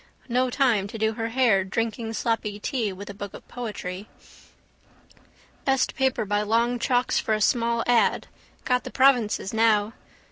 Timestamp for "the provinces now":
8.83-9.93